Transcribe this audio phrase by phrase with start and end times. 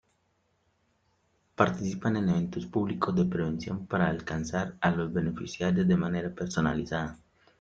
[1.53, 7.19] Participan en eventos públicos de prevención para alcanzar a los beneficiarios de manera personalizada.